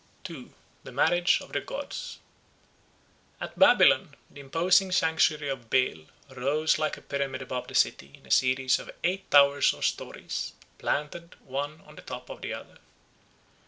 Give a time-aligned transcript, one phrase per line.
[0.23, 0.51] 2.
[0.83, 2.17] The Marriage of the Gods
[3.39, 8.25] AT BABYLON the imposing sanctuary of Bel rose like a pyramid above the city in
[8.25, 12.79] a series of eight towers or stories, planted one on the top of the other.